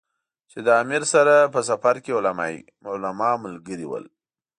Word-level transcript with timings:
چې 0.51 0.57
له 0.65 0.71
امیر 0.81 1.03
سره 1.13 1.33
په 1.53 1.59
سفر 1.69 1.95
کې 2.03 2.11
علما 2.91 3.31
ملګري 3.43 3.85
ول. 3.87 4.05